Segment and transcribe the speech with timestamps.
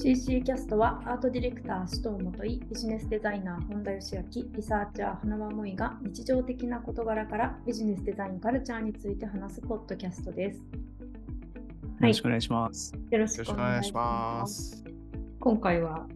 [0.00, 4.22] CC キャストはアートディレクター須藤元井、ビジネスデザイナー本田義明、
[4.54, 10.58] リサーチャー花輪萌が日常的な事柄からビジネスデザインカルチャーについて話すポッドキャストです。
[10.58, 10.62] よ
[11.98, 12.94] ろしくお願いします。
[13.10, 14.00] よろしよろしくお願いしま。
[14.42, 14.84] ますす。
[15.40, 16.06] 今回は、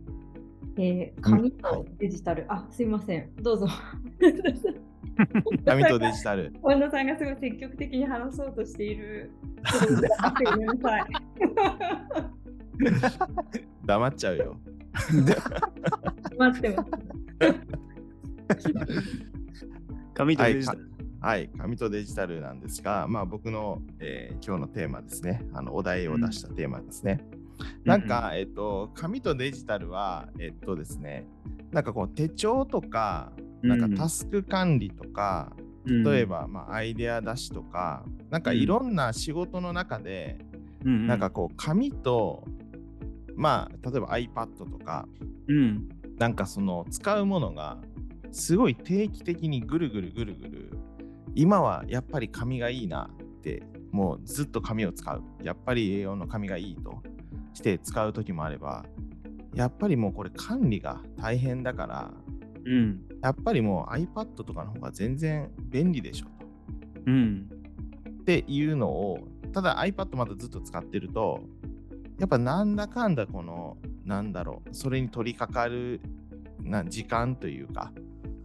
[0.77, 3.67] えー紙とデジタル、あ、すいません、どうぞ。
[5.67, 6.55] 紙とデジタル。
[6.63, 9.33] 本田さんがすごい積極的に話そうとしている。
[10.45, 12.42] ごめんなさい。
[13.85, 14.61] 黙っちゃうよ。
[16.39, 16.91] 待ってます。
[20.15, 20.91] 紙とデジタル。
[21.21, 25.47] はい、紙とデジタルなんですが、まあ僕の、えー今日のテーマですね。
[25.53, 27.25] あのお題を出したテーマですね。
[27.85, 31.27] なんか、えっと、紙とデジタルは、えっとですね、
[31.71, 35.55] なんかこう手帳とか、なんかタスク管理とか、
[35.87, 40.39] 例え、ば、まあ、アイデア出しとか、なんかいろんな仕事の中で、
[40.85, 42.45] うんなんか、こう紙と、
[43.37, 45.09] まあ、例えば iPad とか、
[45.49, 47.79] うん、なんかその使うものが
[48.31, 50.71] すごい定期的にぐるぐるぐるぐる
[51.35, 55.23] 今はやっぱり紙がいいなってもうずっと紙を使う。
[55.43, 57.03] やっぱり栄養の紙がいいと
[57.55, 58.85] して使う時もあれば
[59.55, 62.11] やっぱりもうこれ管理が大変だから
[62.65, 66.31] うん、やっぱりもう iPad とかの方が全然便利でしょと。
[67.07, 67.49] うん、
[68.21, 69.19] っていうのを
[69.53, 71.41] ただ iPad まだずっと使ってると
[72.19, 76.01] やっぱなんだかんだこのなんだろうそれに取り掛かる
[76.61, 77.93] な時間というか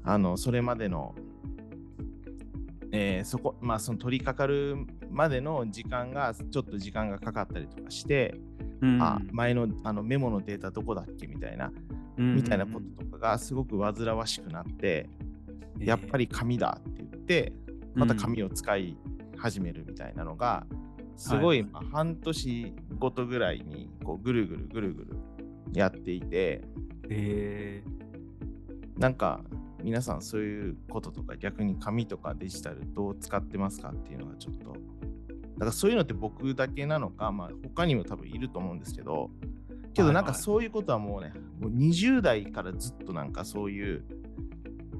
[0.03, 1.13] あのそれまでの、
[2.91, 4.77] えーそこまあその取り掛かる
[5.09, 8.35] までの時間がちょっと時間がかかったりとかして、
[8.81, 11.71] うん、あ前のあのメモのデータどこだっけみたいな、
[12.17, 15.09] みたいなこととかがすごく煩わしくなって、
[15.79, 17.53] やっぱり、り紙だって言って
[17.95, 18.97] また紙を使い
[19.37, 20.65] 始めるみたいなのが、
[21.17, 25.07] すごい、はいまあ半年ごとぐらいにこうぐるぐるぐるぐる
[25.73, 26.61] やっていて
[27.09, 27.83] え
[28.97, 29.41] なんか
[29.83, 34.75] 皆さんそういうこととか逆に紙とかデジタルどう使ってますかっていうのがちょっとだ
[35.59, 39.29] からそういうのって僕だけなのか、まあ、他にも多分いると思うんですけど
[39.93, 40.37] けどなんかはい。
[40.37, 44.03] はいそういうことはもうね、もう20代からずっとなんかそういう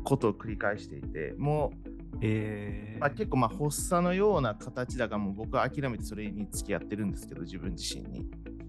[0.03, 8.25] ことを繰り返していてもうー、えー、まあ、結構まあ発作のような形だからもう僕は諦めてそれに付き合ってるんですけど自分自身に。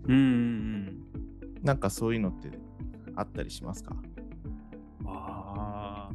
[0.07, 1.05] うんうん
[1.63, 2.51] なんかそういうのって
[3.17, 3.97] あったりしますか？
[5.01, 5.09] うん。
[5.09, 6.13] ああ。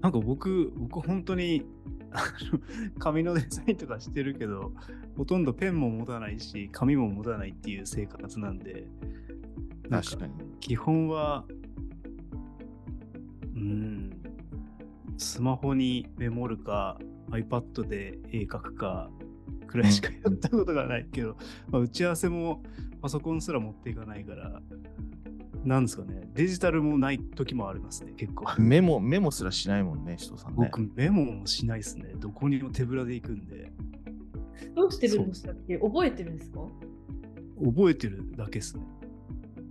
[0.00, 1.64] なんか僕、僕本当に、
[2.98, 4.72] 紙のデザインとかしてるけど、
[5.16, 8.86] ほとんどペンも持たないし、紙も持たないっていう生活なんで、
[9.88, 10.34] 確かに。
[10.60, 11.46] 基本は、
[13.56, 14.03] うん、
[15.16, 16.98] スマホにメモるか、
[17.30, 19.10] iPad で絵描くか、
[19.66, 21.36] くらいしかやったことがないけど、
[21.68, 22.62] まあ、打ち合わせも
[23.00, 24.60] パソコンすら持っていかないから、
[25.64, 28.44] なんですかね、デジタルもない時もありますね、結構。
[28.58, 30.56] メモメモすらしないもんね人さんね。
[30.56, 32.12] 僕、メモもしないですね。
[32.18, 33.72] どこにも手ぶらで行くんで、
[34.76, 35.78] どうしてるんでしたっけ？
[35.78, 36.60] 覚えてるんですか？
[37.64, 38.84] 覚えてるだけですね。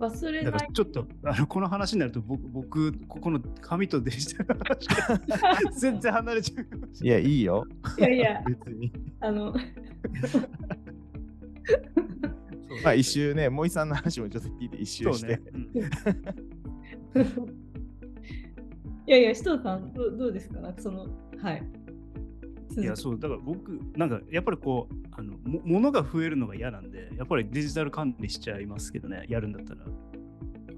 [0.09, 0.71] 忘れないだから。
[0.71, 7.65] ちょっとあのこの話になると僕、僕ここの紙とデジタルの話が 全然離れちゃうかもしいやいいよ
[7.97, 9.53] いやいや、 別にあの。
[12.83, 15.41] まあ一周ね森さんの話もちょっと聞いて一周して、ね。
[15.53, 17.23] うん
[19.05, 20.61] いやいや、首藤さん、どうどうですか？
[20.61, 21.63] なんかその、はい。
[22.81, 29.81] いや、そう、だから僕、なんかやっぱりこう、あのも物が増えるのが嫌なんで、やっぱりデジタル管理しちゃいますけどね、やるんだったら。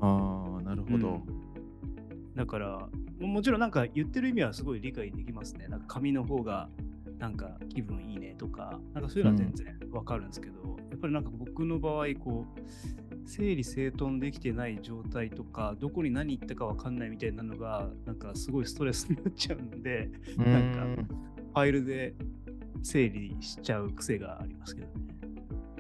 [0.02, 2.36] ああなるほど、うん。
[2.36, 2.90] だから、
[3.20, 5.68] ももちろんなんか言ってる意味はすごい理解できますね。
[5.68, 6.70] なんか紙の方が
[7.18, 21.08] なんか気分いいねとか、なんかそういうのは全然わかるんですけど、やっぱりなんか僕の場合、こう、整理整頓できてない状態とか、どこに何行ったかわかんないみたいなのが、なんかすごいストレスになっちゃうんで、なんかん
[21.56, 22.14] ファイルで
[22.84, 24.94] 整理しちゃう癖がありますけどね。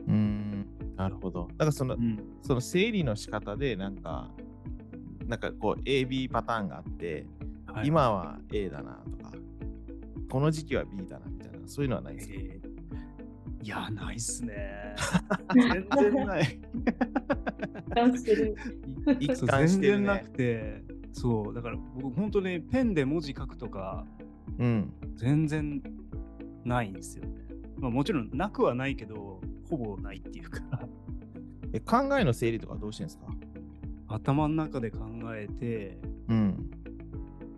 [0.07, 2.17] うーんなるほどだからその、うん。
[2.41, 4.31] その整理の仕方でなんか
[5.27, 7.25] なんかこう AB パターンがあって、
[7.67, 9.33] はい今は A だなとか
[10.31, 12.75] この時期は B だなみたいなそういうのはないですか、えー
[13.65, 14.95] いや、ないっすね。
[15.51, 16.59] 全然ない。
[17.95, 18.55] 感してる。
[19.19, 24.05] い一貫してる全然なねくて、そう、だから僕、本当にペンで文字書くとか、
[24.59, 25.81] うん全然
[26.63, 27.31] ないんですよね。
[27.77, 30.61] まあ、もちろんなくはないけど、ほぼないっていうか、
[31.73, 33.25] え考えの整理とかどうしてんですか？
[34.07, 34.99] 頭の中で考
[35.35, 35.97] えて、
[36.29, 36.69] うん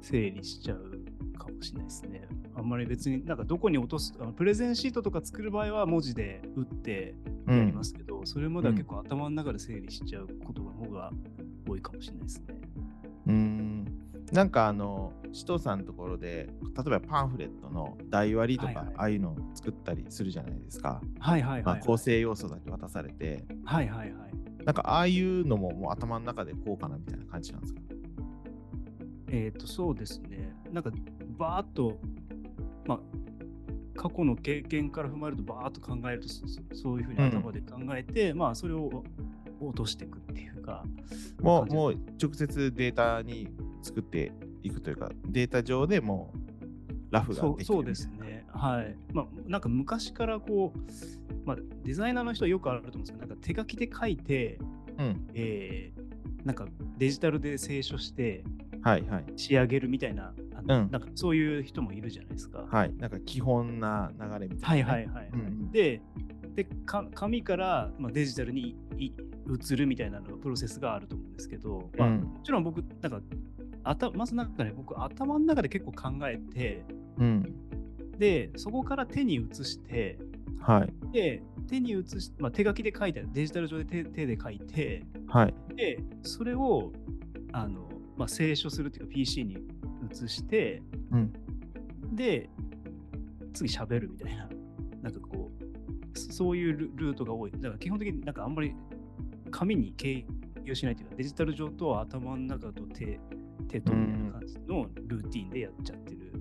[0.01, 2.28] 整理しちゃうかもしれないですね。
[2.56, 7.13] あんまり別になんかどこに落とすあのプレゼンシートとか作る場合は文字で打って
[7.48, 11.12] やりますけど、それまでは結構頭の中で整理しちゃうことの方が
[11.68, 12.56] 多いかもしれないですね。
[14.30, 21.02] うんなんかあの、首藤さんのところで、例えばパンフレットの台割りとか、はいはいああいうのを作ったりするじゃないですか。
[21.20, 21.80] はいはいはい。
[21.80, 24.66] 構成要素だけ渡されて、はいはいはい。
[24.66, 27.82] なんかああいうのももう頭の中でこうかなみたいな感じなんですか？
[29.30, 30.54] えっ、と、そうですね。
[30.72, 30.92] なんか、
[31.38, 31.98] バーっと、
[32.86, 33.00] まあ、
[33.96, 36.28] 過去の経験から踏まえると、バーっと考えると、
[36.76, 39.04] そういうふうに頭で考えて、まあ、それを
[39.60, 40.84] 落としていくっていうか、
[41.42, 43.50] もう、もう直接データに
[43.88, 44.31] 作って
[44.63, 46.48] いくというか、データ上でもう
[47.12, 48.45] ラフがそうできるそうですね。
[48.54, 48.95] はい。
[49.13, 50.80] まあ、なんか昔からこう、
[51.45, 54.60] まあ、デザイナーの人はよくあると思うんですけど、なんか手書きで書いて、
[54.98, 55.28] うん。
[55.34, 56.07] えー
[56.48, 56.66] なんか
[56.98, 58.42] デジタルで清書して
[58.81, 59.25] はいはい。
[59.36, 62.66] 仕上げるみたいな、あのうんなんかそういう人もいるじゃないですか。
[62.72, 62.95] はい。
[62.95, 64.94] なんか基本な流れみたはいいな、ね。
[64.94, 66.01] はいはい、はいうんうんで
[66.56, 69.12] でか紙から、まあ、デジタルにい
[69.48, 73.22] 移るみたいなのがプロセスがあると思うんですけど、まあ、うんもちろん僕なんか
[73.89, 76.86] 頭まずなんかね僕頭の中で結構考えて
[77.18, 77.56] うん。
[78.18, 80.18] でそこから手に移して
[80.60, 81.12] はい。
[81.12, 85.54] で手に移し、まあ、手書きで書いてデジタル上で手手で書いてはい。
[85.75, 86.92] でそれを
[87.51, 89.57] あの、まあ、清書するっていうか PC に
[90.12, 90.81] 移して
[91.12, 91.33] うん。
[92.13, 92.50] で
[93.54, 94.50] 次喋るみたいな
[95.01, 95.51] なんかこ
[96.13, 98.74] うそそういうルルートが多いだから基本的になんかあんまり
[99.51, 100.25] 紙に経
[100.63, 103.19] 由しないというかデジタル上と頭の中と手
[103.68, 106.31] 手とみたいな感じのルーティンでやっちゃってる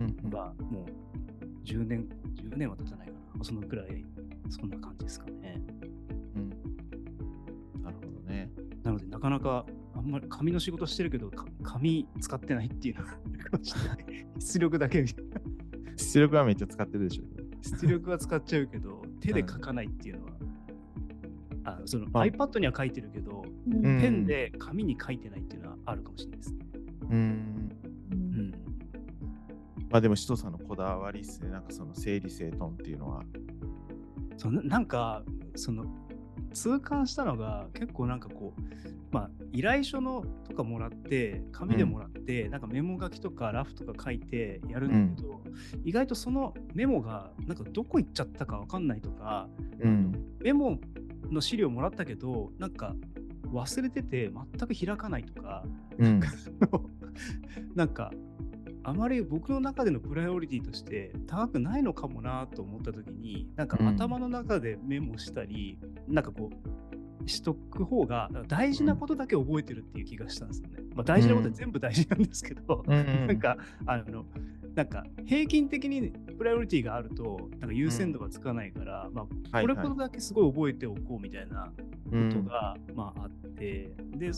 [0.00, 0.30] うんうん。
[0.30, 3.44] のがもう10年10年は経たないかな。
[3.44, 4.04] そのくらい
[4.50, 5.60] そんな感じですかね。
[6.36, 6.50] うん。
[7.82, 8.50] なるほどね。
[8.82, 9.64] なのでなかなか
[9.94, 15.02] あんまり紙の仕事してるけどか紙使ってないっていうのがあるかもしれない出力だけ。
[15.02, 15.40] みたいな
[15.96, 17.24] 出力はめっちゃ使ってるでしょ。
[17.62, 20.32] 出力は使っちゃうけど、手で書かないっていうのは、
[21.64, 22.26] あそのまあ。
[22.26, 26.52] iPad には書いてるけど、ペンで紙に書いてないっていうのはあるかもしれないです。
[26.54, 26.61] ね。
[27.12, 27.70] うん。
[28.10, 28.50] うん。
[29.90, 31.50] まあでも、首藤さんのこだわりっすね。
[31.50, 33.22] なんかその整理整頓っていうのは。
[34.38, 35.22] そのなんか、
[35.54, 35.84] その、
[36.52, 38.60] 痛感したのが結構なんかこう、
[39.10, 45.42] まあ、依頼書のとかもらって、紙でもらって、なんかメモ書きとかラフとか書いてやるんだけど、
[45.84, 49.48] 意外とそのメモがなんかどこ行っちゃったかわかんないとか、
[49.80, 50.12] うん。
[50.40, 50.78] メモ
[51.30, 52.94] の資料もらったけど、なんか
[53.52, 55.64] 忘れてて全く開かないとか、
[55.98, 56.20] うん。
[57.74, 58.12] なんか、
[58.84, 63.88] あまり僕の中でのプライオリティとして高くないのかもなと思ったときに、なんかうん。
[63.88, 65.78] 頭の中でメモしたり、
[66.08, 66.50] なんかこ
[67.24, 70.78] う、しとく方が大事なことだけ覚えてるっていう気がしたんですよね。
[70.94, 73.26] まあ、大事なことは全部大事なんですけど、うん。
[73.28, 73.56] なんか、
[73.86, 74.24] あの、
[74.74, 81.72] なんか平均的にプライオリティがあると、なんか優先度がつかないから、まあ、はいこれほどだけすごい覚えておこうみたいな
[82.10, 84.30] うんことが、まあ、あって、で、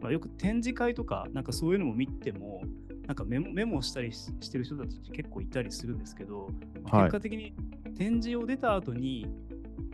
[0.00, 2.62] まあ、よく展示会とか、なんかそういうのも見ても、
[3.06, 6.50] なんかメモメモしたりししてる人たち結構いたりするんですけど、
[6.82, 7.04] まあはい。
[7.06, 7.54] 結果的に
[7.96, 9.26] 展示を出た後に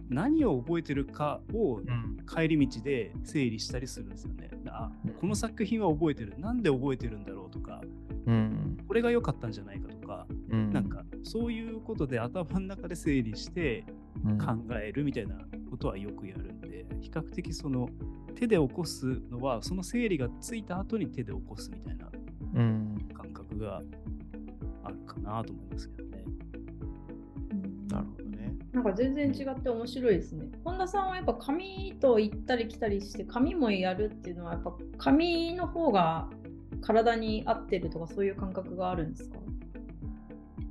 [0.08, 2.14] 何を覚えてるかをうん。
[2.26, 4.48] 帰り道で整理したりするんですよね。
[4.68, 4.90] あ
[5.20, 6.34] この作品は覚えてる。
[6.38, 8.13] なんで覚えてるんだろうとか、うん
[8.94, 13.84] これが良かったんじゃないかとか、うんなんかそういうことで頭の中で整理して
[14.24, 15.34] うん考えるみたいな
[15.68, 17.88] ことはよくやるんで、比較的その
[18.36, 22.08] 手で起こすのは、その整理がついた後に手で起こすみたいな
[22.54, 23.82] うん感覚が
[24.84, 26.24] あるかなと思いますけどね。
[27.90, 28.54] なるほどね。
[28.72, 30.52] なんか全然違って面白いですね。
[30.62, 36.30] 本田さんはやっぱ紙と行ったり来たりして紙もやるっていうのはやっぱ紙の方が
[36.84, 39.38] 体に合ってるとかそういう感覚があるんですか？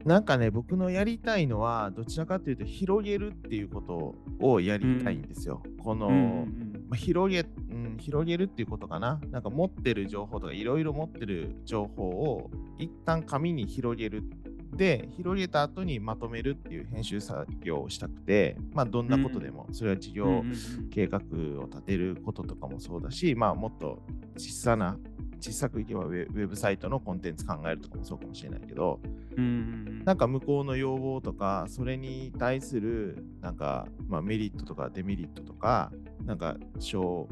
[0.06, 4.16] なんかね、僕のやりたいのは、どちらかというと、広げるっていうこと
[4.46, 5.64] をやりたいんですよ。
[5.82, 6.10] この、
[6.90, 9.22] まあ広げ、うん、広げるっていうことかな。
[9.32, 14.24] なんか持ってる情報とか、いろいろ持ってる情報を一旦紙に広げる。
[14.76, 20.54] で、広げた後にまとめるっていう編集作業をしたくて、まあ、どんなことでも、それは事業、うんうんうん
[20.90, 24.04] 計画を立てることとかもそうだし、まあ、もっと
[24.38, 24.98] 小さな、
[25.44, 29.02] 小さくいけばウェブサイトのコンテンツ考えるとかもそうかもしれないけど、
[29.36, 30.04] うんうん。
[30.06, 35.92] なんか向こうの要望とか、それに対するなんか、まあ、メリットとかデメリットとか、
[36.24, 37.28] なんか障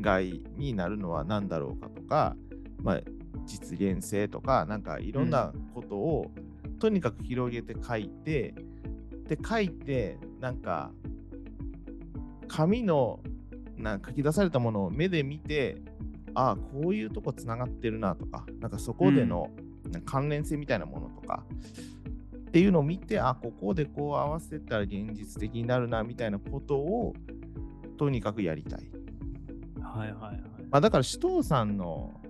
[0.00, 2.34] 害になるのは何だろうかとか、
[2.82, 3.00] まあ、
[3.46, 6.32] 実現性とか、なんかいろんなことを
[6.80, 8.56] とにかく広げて書いて、
[9.28, 10.90] で、書いて、なんか、
[12.48, 13.20] 紙の
[13.76, 15.80] なんか書き出されたものを目で見て、
[16.34, 19.50] ああ、こういうとこつながってるなとか、なんかそこでの
[20.04, 21.44] 関連性みたいなものとか
[22.48, 27.14] っていうのを見て、あ、ここでこう合わせたら現実的になるなみたいなことを
[27.98, 28.90] とにかくやりたい。
[29.80, 30.40] はいはいはい。
[30.70, 32.20] まあ、だから、首藤さんの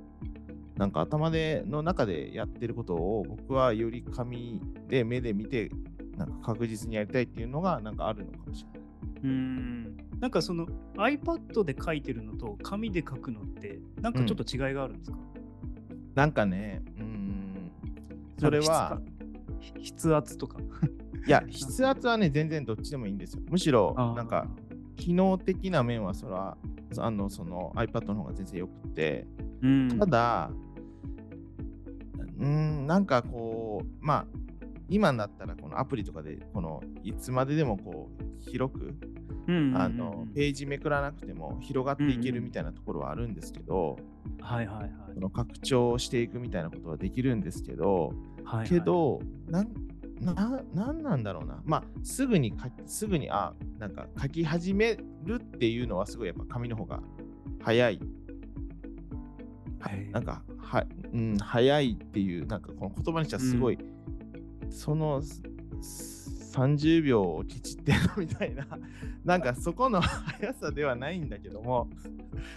[0.77, 5.71] なんか頭での中でやってることを僕はより紙で目で見て
[6.17, 8.89] なんか確実にやりたいっていうのがなんかあるのかもしれない。
[9.25, 9.97] うん。
[10.23, 15.19] なんかその iPad で書いてるのと紙で書くのってなんかちょっと違いがあるんですか、
[16.15, 17.73] なんかね、うーん、
[18.39, 19.01] それは、
[19.61, 20.61] 筆筆圧とか。
[21.27, 23.43] いや、筆圧はね、全然どっちでもいいんですよ。
[23.49, 24.47] むしろ、なんか、
[24.97, 26.57] 機能的な面は、それは、
[26.99, 29.27] あの、その iPad の方が全然よくて、
[29.61, 29.99] うん。
[29.99, 30.51] ただ、
[32.39, 34.27] うーん、なんかこう、まあ、
[34.89, 43.99] 今だったら、このアプリとかで、この、いつまででもこう、広く、うんうんうんあの、ページめくらなくても広がっていけるみたいなところはあるんですけど、
[44.41, 48.69] はいはいはいその拡張していくみたいなことはできるんですけど、はいはい。
[48.69, 49.69] けど、なん
[50.21, 51.61] ななんなんだろうな。
[51.65, 57.03] まあ、すぐに書き、すぐに、あ、なんか書き始めるっていうのは、すごいやっぱ紙の方が
[57.61, 58.01] 早い。
[59.81, 63.79] はいなんか、は、うん、早いっていう、なんかこの言葉にしてはすごい、
[64.71, 65.43] そのす
[66.53, 68.67] 30秒をきちってるみたいな、
[69.25, 71.89] なんかそこの速さではないんだけども、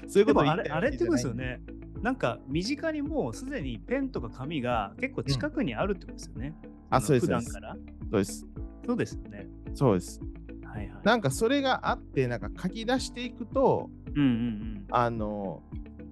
[0.07, 1.33] そういうことあれあれってことですよ。
[1.33, 1.61] ね。
[2.01, 6.55] なんか身近にもうすでにペンとか紙が結構近くにあるってことですよね。
[6.89, 7.27] あ、のそうです。
[7.27, 7.75] そうです普段から。
[7.75, 8.47] そうです。
[8.85, 9.47] そうですよね。
[9.73, 10.19] そうです。
[10.63, 11.01] はいはい。
[11.03, 15.63] なんかそれがあって、なんか書き出していくと、うんうんあの、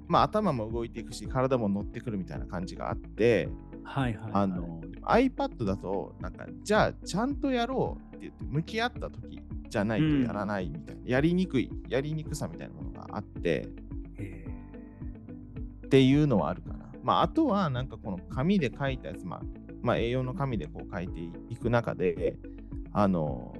[0.07, 3.72] まあ、頭も動いていくし、体も乗ってくるみたいな感じがあって、うん。
[3.83, 4.31] はいはい、はい。
[4.33, 13.67] あの、iPad だと、なんか、じゃあ、ちゃんとやろうって言って、向き合った時じゃないとやらないみたいな、やりにくい、やりにくさみたいなものがあって、
[14.17, 14.47] え
[15.85, 16.91] っていうのはあるかな。
[17.03, 19.41] まあ、あとは、なんかこの紙で書いたやつ、まあ、
[19.81, 22.37] まあ、A4 の紙でこう書いていく中で、
[22.93, 23.53] あの、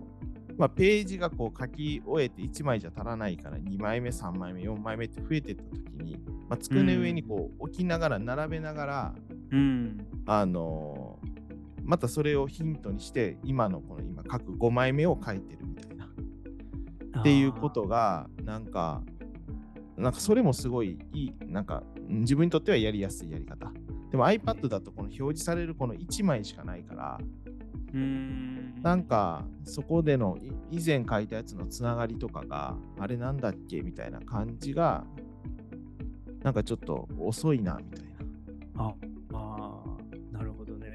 [0.58, 10.08] まあ、ページがこう書き終えて1枚じゃ足らないから2枚目、3枚目、4枚目って増えていったときに、まあ、机の上にこう置きながら、並べながら、ーうん。
[10.26, 11.20] あの
[11.84, 16.06] またそれをヒントにして、今のこの今書く5枚目を書いてるみたいな。
[17.20, 19.04] っていうことが、なんか、
[19.98, 23.72] なんかそれもすごいいい、なんかうん自分にとってはやりやすいやり方。
[24.12, 27.20] でも iPad だとこの表示されるこの1枚しかないから。
[28.82, 30.36] なんかそこでの
[30.72, 35.06] い以前書いたやつのつながりとかが、あれなんだっけみたいな感じが、
[36.42, 38.06] なんかちょっと遅いなみたい
[38.76, 38.96] な。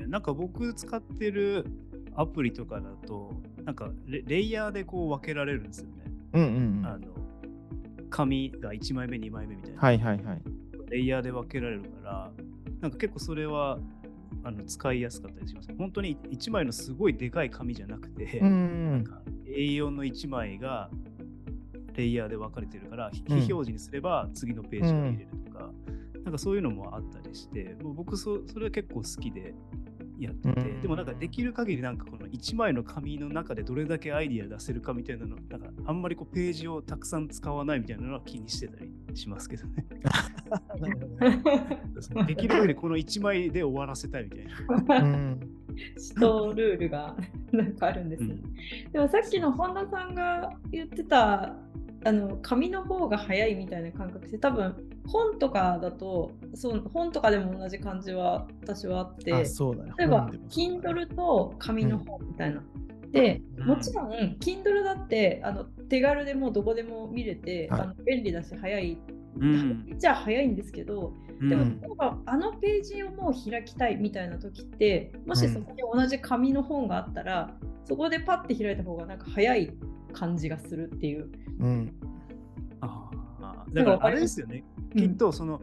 [0.08, 1.66] なんか僕使ってる
[2.14, 3.32] アプリとかだと、
[3.64, 6.04] なんかレレイヤーでこう分けられるんですよね。
[6.32, 6.86] うんうんうん。
[6.86, 7.06] あの
[8.10, 9.80] 紙が1枚目、2枚目みたいな。
[9.80, 10.42] はいはいはい。
[10.90, 12.32] レイヤーで分けられるから、
[12.80, 13.78] なんか結構それは
[14.44, 15.68] あの使いやすかったりします。
[15.76, 20.90] 本当に1枚のすごいでかい紙じゃなくて、うんなんか A4 の1枚が
[21.94, 25.70] レイヤーで分かれてるから、非うん表示にすれば次のページが見れるとか、
[26.24, 29.54] なんかそういうのもあったりして、もう僕そそれは結構好きで
[30.18, 39.86] やってて、うんでもなんかできる限りなんかこの1枚の紙の中でどれだけアイディア出せるかみたいなの、なんかあんまりこうページをたくさん使わないみたいなのは気にしてたりしますけどね。
[42.26, 44.46] できる限りこの1枚で終わらせたいみたい
[44.88, 44.98] な。
[44.98, 47.16] うん指導ルールが
[47.52, 48.36] なんかあるんですね。
[48.92, 51.54] でもさっきの本田さんが言ってた
[52.04, 54.76] あの紙の方が早いみたいな感覚って多分
[55.06, 59.32] 本とかだとそう本とかでも同じ感じは私はあって。
[59.32, 59.38] 例
[60.04, 62.62] えば Kindle と紙の本みたいな。
[63.10, 63.66] でうん。
[63.66, 67.80] もちろん Kindle だってあの手軽でもうどこでも見れて、はい。
[67.80, 68.98] あの便利だし早い、
[69.40, 69.94] うん。
[69.98, 79.72] じゃあ早いんですけどでも、うん例えばあのページをもう開きたいみたいな時ってもしそこに同じ紙の本があったら、そこでパッて開いた方がなんか早い
[80.12, 81.30] 感じがするっていう。
[81.60, 81.94] うん。
[82.80, 83.10] あ
[83.40, 84.64] あだからあれですよね。
[84.94, 85.60] きっうんとその、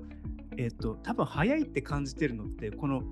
[0.57, 3.03] えっ、と、多分早いって感じてるのって、この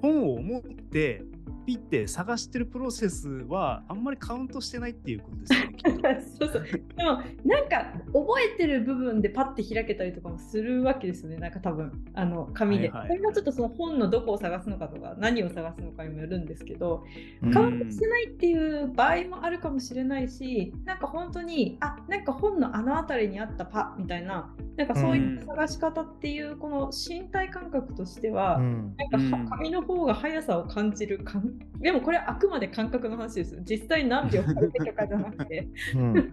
[0.00, 1.22] 本を持って、
[1.64, 6.20] ピッて探してるプロセスはあんまりカウントしてないっていうことですよね。
[6.38, 6.62] そうそう。
[6.62, 17.04] でもなんか覚えてる部分でパッて開けたりとかもするわけですよねなんか多分あの紙で、はいはいこれがちょっとその本のどこを探すのかとか何を探すのかにもよるんですけど
[17.42, 17.52] うん。
[17.52, 28.94] カウントしてないっていう場合もあるかもしれないしなんか本当にあなんか本のあの辺りにあったパみたいななんかそういう探し方っていうこの身体感覚としては、うん。
[29.10, 36.32] なんか紙の方が速さを感じる感でもこれあくまで感覚の話です実際何秒かけとかじゃなくてうん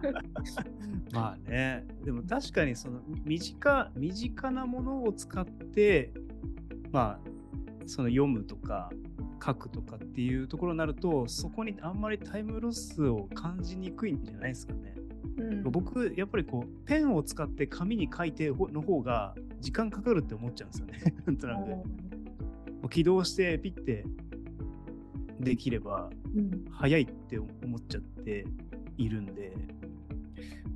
[1.12, 6.12] まあね、でも確かにその身近身近なものを使って、
[6.92, 7.20] まあ、
[7.84, 8.90] その読むとか、
[9.44, 14.94] 書くとかっていうところになるとそこにあんまりタイムロスを感じにくいんじゃないですかね。
[15.38, 21.14] うん僕やっぱりこうペンを使って紙に書いての方が時間かかるって思っちゃうんですよね。
[21.24, 21.56] なんとな
[22.82, 22.88] く。
[22.90, 24.04] 起動してピッて
[25.40, 28.44] できればうん早いって思っちゃって
[28.96, 29.52] いるんで、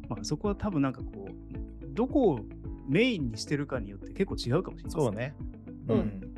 [0.08, 2.40] まあ、そこは多分なんかこうどこを
[2.88, 5.12] メインにしてるかによって結構違うかもしれないですそう。
[5.12, 5.34] ね。
[5.88, 6.34] うんうん。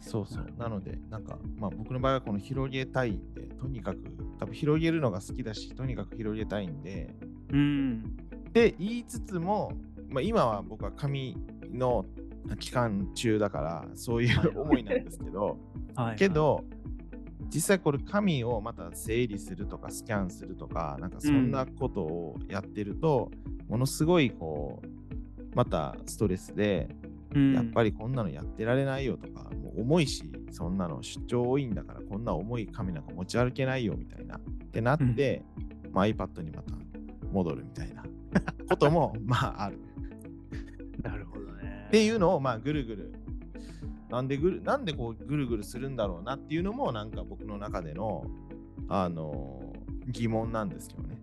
[0.00, 0.46] そうそう。
[0.56, 3.98] なので、なんか、まあ僕の場合はこの広げたいって、とにかく、
[4.38, 7.14] 多分広げるのが好きだし、とにかく広げたいんで、
[7.52, 8.16] うん。
[8.52, 9.72] で言いつつも、
[10.08, 11.36] まあ、今は僕は紙
[11.70, 12.06] の
[12.58, 15.58] 期間中だから、そういはいう思いなんですけど、
[15.94, 16.64] はい、けど、
[17.48, 23.30] 実際これ紙をまた整理するとかスキャンするとかなんかそんなことをやってると、
[23.68, 26.88] ものすごいこうまたストレスで、
[27.34, 34.40] うん、やっぱりこんなのやってられないよとかもう重いしそんなの出張多いんだからこんな重い紙なんか持ち歩けないよみたいなっ
[34.70, 35.42] てなって、
[35.92, 36.74] まあ、iPad にまた
[37.32, 38.02] 戻るみたいな
[38.68, 39.78] こともまあある。
[41.02, 41.86] なるほどね。
[41.88, 43.14] っていうのをまあぐるぐる
[44.10, 48.24] なんでぐるなんでこうぐるぐるするんだろうなっていうのもなんか僕の中での
[48.88, 49.72] あの
[50.08, 51.18] 疑問なんですよね。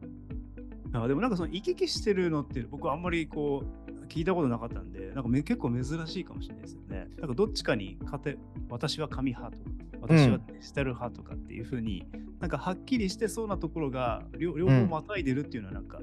[0.94, 7.08] あでもなんかその行き来してるのって僕はあんまりこう聞いたことなかったんで、なんかめ結構珍しいかもしれないですよね。
[7.18, 8.38] なんかどっちかに勝て、
[8.70, 9.70] 私は紙派とか、
[10.01, 12.06] 私はデジタル派とかっていうふうに、
[12.39, 16.00] なんかはっきりしてそうなところが両両方またいでるっていうのはなんか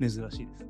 [0.00, 0.66] 珍しいです。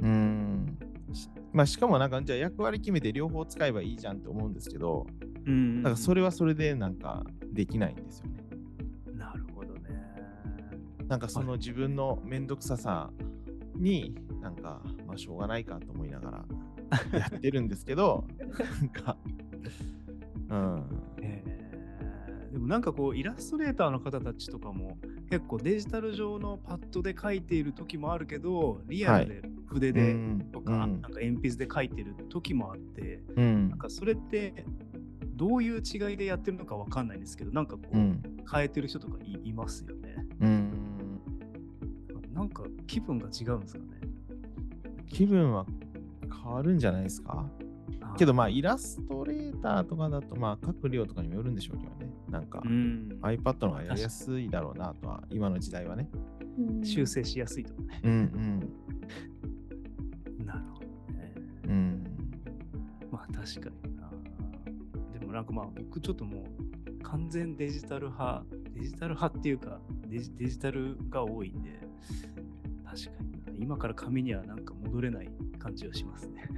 [0.00, 0.78] うーん
[1.12, 5.06] しまあしかもなんかじゃあ役割決めて両方使えばいいじゃんって思うんですけど、
[5.46, 8.44] うんなんかそれはそれでなんかできないんですよね。
[9.14, 9.80] なるほどね。
[11.08, 13.10] なんかその自分のめんどくささ
[13.76, 16.44] になんかまあしょうがないかと思いながら
[17.18, 19.16] やってるんですけど、なんか、
[20.50, 20.84] うん。
[21.20, 21.52] えー
[22.52, 24.98] でもなんかこうイラストレーターの方たちとかも
[25.30, 29.42] 結構デジタル上のパッドで書いている時もあるけどリアルで
[29.72, 30.48] 筆うでん。
[30.52, 33.68] とか,、なんか鉛筆で書いてる時もあってうん。
[33.70, 34.64] なんかそれって
[35.34, 38.22] どういう違いでやってるのかわかんないんですけどなんかこう、うん。
[38.50, 40.26] 変えてる人とかいいますよね。
[40.40, 40.70] うん。
[42.32, 43.86] なんか気分が違うんですかね。
[45.08, 45.66] 気分は
[46.42, 47.46] 変わるんじゃないですか？
[48.16, 52.12] けどまあイラストレーターとかだとまあ書く量とかにもよるんでしょうけどね。
[52.30, 53.18] なんかうん。
[53.22, 56.08] iPad の方がやりやすいだろうなとは今の時代はね。
[56.82, 58.00] 修正しやすいとかね。
[58.04, 58.68] うんなる
[63.44, 64.10] 確かにな。
[65.18, 71.80] でもなんかまあ僕ちょっともう完全デジタル派、デジタル派っていうかデジデジタルが多いんで、
[72.84, 75.28] 確かにな今から紙にはなんか戻れない
[75.58, 76.48] 感じはしますね。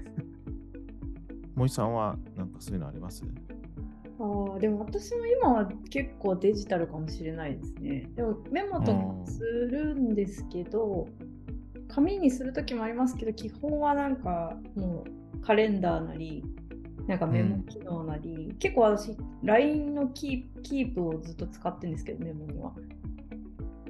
[1.54, 3.24] 森さんはなんかそういうのあります？
[4.18, 8.10] ああ、でも私も今は結構デジタルかもしれないですね。
[8.14, 11.08] でもメモとかもするんですけど、
[11.88, 16.44] 紙にするときもありますけど、基本はなんかもうカレンダーなり、
[17.06, 22.72] なんかメモ機能なり、結構私、LINE のキーキープをずっと使ってるんですけど、メモには。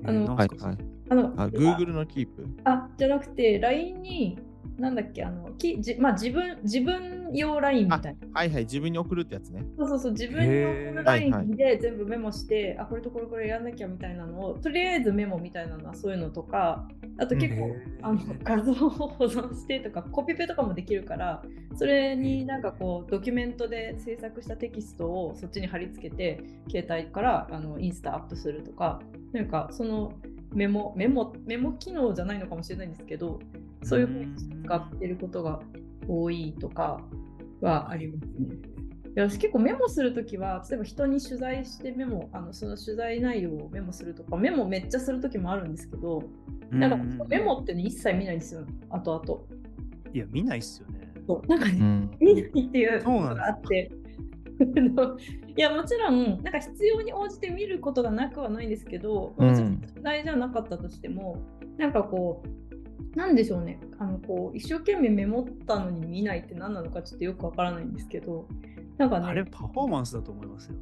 [0.06, 0.78] あのはいはい。
[1.10, 2.46] あのあ、Google のキープ？
[2.64, 4.38] あ、じゃなくて、LINE に、
[4.78, 8.28] なんだっけ、あの、きじまあ、自分、自分用 LINE みたいな。
[8.32, 9.64] はいはい、自分に送るってやつね。
[9.76, 21.42] そうそうそう、自分へーのはいはい LINE で全部メモして、あ、これとこれこれやんなきゃみたいなのを、とりあえずメモみたいなのはそういうのとか、あと結構、あの画像を保存してとか、コピペとかもできるから、
[21.76, 29.00] それになんかこう、ドキュメントで制作したテキストをそっちに貼り付けて、携帯からあのインスタアップするとか、
[29.32, 30.12] なんかその
[30.52, 33.40] メモ、メモ、メモ機能じゃないのかもしれないんですけど、
[33.82, 35.60] そういうふうに使ってることが
[36.08, 37.00] 多いとか
[37.60, 38.74] はありますね。
[39.16, 46.24] 私結構メモするときは、例えば人に取材してメモ、あのその取材内容をメモするとか、メモめっちゃするときもあるんですけど、
[46.70, 49.42] なんかメモってね、一切見ないんですよ、後々。
[50.12, 51.12] いや、見ないっすよね。
[51.26, 52.10] そうなんかね、ん。
[52.20, 53.90] 見ないっていうのがあって。
[55.56, 61.38] いやもちろんなんか必要に応じて見ることがなくはないんですけど、うんもちろん取材じゃなかったとしても
[61.76, 62.48] なんかこう
[63.14, 63.80] なんでしょうね。
[63.98, 68.46] あのこう一生懸命メモったのに見ないって何なのかちょっとよくわからないんですけど。
[68.98, 69.26] なんかね。
[69.26, 70.76] あれパフォーマンスだと思いますよ。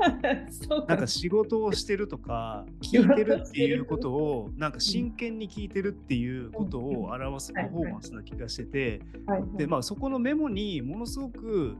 [0.68, 0.80] そう。
[0.80, 9.00] かなんか仕事をしてるとか、 聞いてるっていうことを、なんか真剣に聞いてるっていうことを表すパフォーマンスな気がしてて、
[9.56, 11.76] で、まあそこのメモにものすごく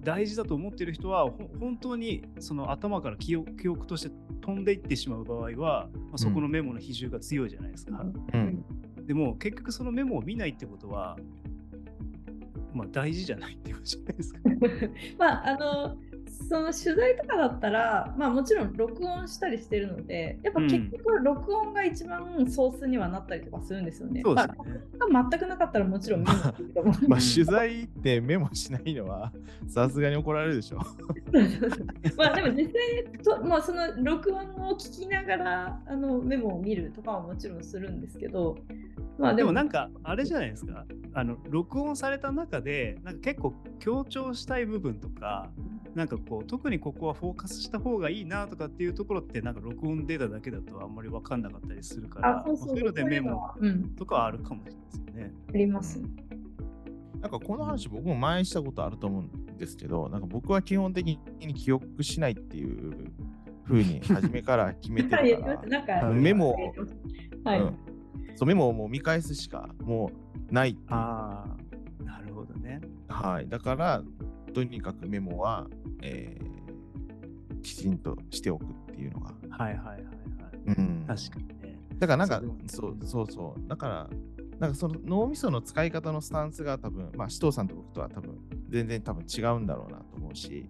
[0.00, 8.04] 大事だと思ってる人は、ほ本当にその頭から記憶記憶として飛んでいってしまう場合は、まあ、そこのメモの比重が強いじゃないですか。
[8.34, 8.64] うん。
[9.06, 11.16] でも結局そのメモを見ないってことは、
[12.72, 14.40] まあ大事じゃないってことじゃないですか。
[15.18, 15.96] まああの
[16.48, 24.22] その取材とかだったら、まあもちろん録音したりしてるので、やっぱ結局録音が一番ソースにはなったりとかするんですよね。
[24.24, 24.42] ま
[25.20, 26.94] あ、全くなかったらもちろんメモだけども。
[27.08, 29.32] まあ、取材ってメモしないのは
[29.68, 30.78] さすがに怒られるでしょ。
[32.16, 38.56] まあでも実際と、まあ、その録音を聞きながらあのメモを見るとかはもちろんするんですけど、
[39.18, 45.50] まあでもなんかあれじゃないですかあの録音された中でなんか結構強調したい部分とか
[45.94, 55.32] なんかこう特にここはフォーカスした方がいいなとかっていうところってなんか録音データだけだとあんまり分かんなかったりするからあそうそうそういうのでメモうん、とかはあるかもしれないですよね。
[55.48, 56.00] あります。
[57.20, 63.12] なんかこの話僕も前にしたことあると思うんですけど、なんか僕は基本的に記憶しないっていう
[63.64, 66.56] ふうに初めから決めてるから メモを
[67.44, 67.76] はい、うん
[68.34, 70.10] そうメモをもう見返すしかも
[70.50, 72.80] うないっていうああなるほどね。
[73.08, 73.48] はい。
[73.48, 74.02] だから、
[74.52, 75.68] とにかくメモは、
[76.02, 76.62] えー
[77.62, 79.32] きちんとしておくっていうのが。
[79.50, 80.04] はいはいはいはい。
[80.66, 81.78] うん、確かにね。
[81.98, 83.68] だからなんかそそうそうそう。
[83.68, 84.10] だから、
[84.58, 88.36] なんかその脳みその使い方のスタンスが多分、まあ、紫藤さんと僕とは多分、
[88.68, 90.68] 全然多分違うんだろうなと思うし。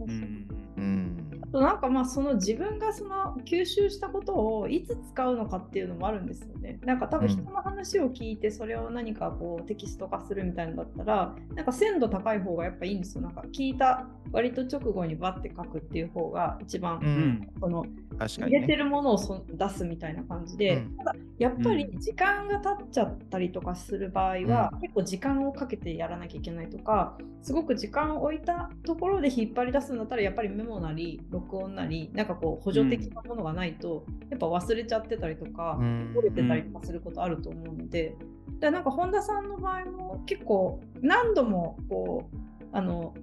[0.00, 1.19] うんうん。
[1.50, 6.78] あとなんかまあその自分がその吸収したことをいつ使うのかっていうのもあるんですよね。
[6.84, 13.22] なんか多分人の話を聞いてそれを何かこうテキスト化するみたいなのだったらなんか鮮度高い方がやっぱいいんですよ。
[13.22, 17.06] なんか聞いた割と直後にバッて書くっていう方が一番、う。
[17.06, 17.84] うんんその
[18.18, 18.76] 入れてね。
[18.76, 36.12] るものをそ出すみたいな感じで、うんただやっぱり時間が経っちゃったりとかする場合は、結構時間をかけてやらなきゃいけないとかすごく時間を置いたところで引っ張り出すんだったらやっぱりメモなり録音なりなんかこう補助的なものがないと、やっぱ忘れちゃってたりとか、うん。
[36.14, 38.14] 折れてたりとかすることあると思うので、
[38.60, 42.36] でなんか本田さんの場合も結構何度もこう
[42.72, 43.14] あの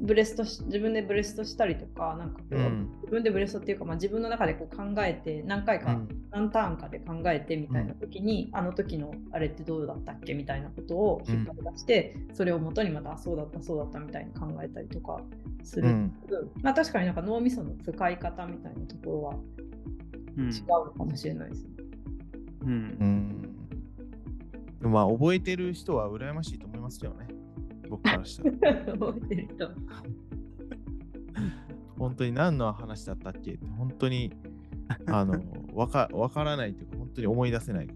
[0.00, 2.90] ブレストし自分でブレストしたりとかなんかこう、うん。
[3.02, 6.08] 自分でブレストっていうか、まあ、自分の中でこう考えて何回か、うん。
[6.30, 15.20] 何ターンかで考えてみたいな時に、あの時のあれってどうだったっけみたいなことを引っ張り出して、それをもとにまたあそうだったそうだったみたいに考えたりとか
[15.64, 16.12] する、うん。
[16.62, 19.34] まあ確かになんか脳みその使い方みたいなところは
[20.36, 20.50] うん。
[20.50, 21.70] 違うのかもしれないですね。
[22.66, 23.56] うん。
[24.80, 27.26] まあ、覚えてる人は羨ましいと思いますけどね。
[27.88, 28.84] 僕からしたら。
[28.98, 29.70] 覚えてる人。
[31.98, 33.52] 本当に何の話だったっけ？
[33.52, 34.32] って本当に
[35.06, 35.40] あの
[35.72, 37.94] わかわからないというか本当に思い出せないか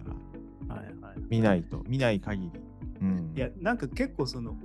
[0.68, 1.16] らはいはい。
[1.28, 2.60] 見ないと見ない限り、
[3.00, 4.56] うん、いや、なんか結構その、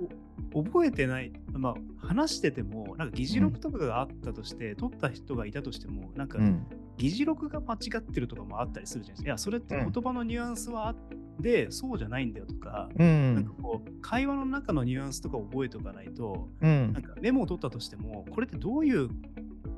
[0.52, 9.28] お覚えてない、まあ、話してても、なんか議事録とかがあったとして、取った人がいたとしても、なんかうん議事録が間違ってるとかもあったりするじゃないですか。
[9.28, 10.96] いや、それってうん言葉のニュアンスはあっ
[11.42, 16.92] て、そうじゃないんだよとか、うなんんかこう、会話の中のニュアンスとかを覚えておかないと、うん。
[16.92, 19.08] なんかメモを取ったとしても、これってどういう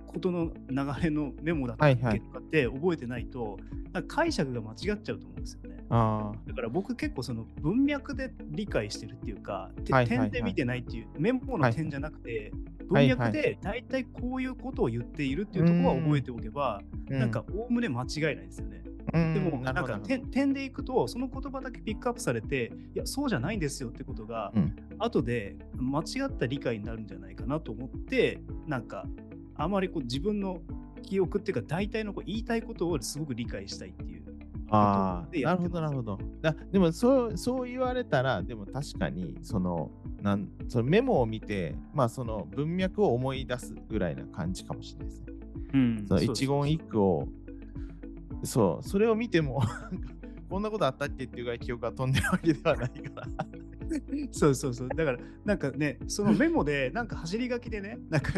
[0.07, 3.59] ことの流れのメモだったっはいはいけとかって覚えてないと、
[3.93, 5.79] なんか解釈が間違っちゃうと思うんですよね。
[5.91, 10.31] あだから僕結構その文脈で理解してるっていうか、てはいはいはい。
[10.31, 12.53] 点で見てないっていう、メモの点じゃなくて、
[12.89, 18.83] 文はい脈で大体こういうことを言っているっていうところは覚えておけば、あ、なんかおおむね間違いないですよね。
[19.13, 29.07] うん、でも、なんか点点でいくと、その言葉だけピックアップされて、いや、そうじゃないんですよってことが、うん後で間違った理解になるんじゃないかなと思って、なんか、
[29.55, 30.61] あまりこう自分の
[31.03, 34.23] 記憶っていうか、大体のこう言いたいことをすごく理解したいっていう。
[34.71, 36.19] ああ、なるほど、なるほど。
[36.43, 39.91] だでもそう、そう言われたら、でも確かに、その、
[40.23, 45.27] なんそのメモを見て、まあ、その文脈を思い出すぐらいな感じかもしれないですね。
[45.75, 47.29] うんその一言一句を、
[48.45, 49.63] そう、それを見ても、
[50.49, 53.27] こんなことあったっけっていうぐらい記憶が飛んでるわけではないから。
[54.33, 54.89] そうそうそう。
[54.89, 58.33] だから、なんかね、そのメモで、なんか走り書きでね、なんか、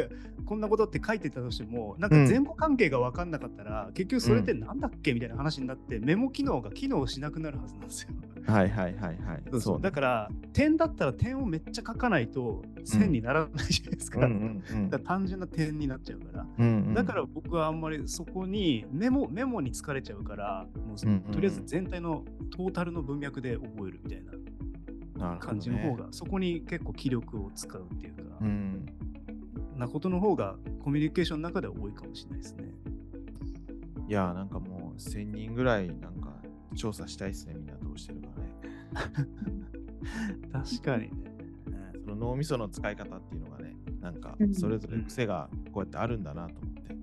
[0.44, 8.10] こんなことって書いてたとしても、なんか前後関係が分かんなかったら、結局それってなんだっけみたいな話になって、メモ機能が機能しなくなるはずなんですよ。
[8.46, 9.42] はいはいはいはい。
[9.50, 9.80] そうそう。
[9.80, 14.20] だから、点だったら点をめっちゃ書かないと、線にならないじゃないですか。
[14.20, 16.46] うんうんうんだから単純な点になっちゃうから。
[16.58, 24.32] うんうんだから僕はあんまりそこにメモメモに疲れちゃうから、もううんうんとりあえず全体のトータルの文脈で覚えるみたいな。
[25.40, 28.87] 感じの方ねが、そこに結構気力を使うっていうか、うん。
[29.76, 32.64] なことの方がコミュニケーションの中では多いかもしれないですね。
[34.09, 36.35] いや、なんかもう1000人ぐらいなんか
[36.76, 38.50] 調査したいですね、みんなどうしてるかね。
[40.52, 41.11] 確かにね。
[42.04, 46.96] その脳みその使い方っていうのがね、なんかうんそれぞれ癖がこうやってあるんだなと思って。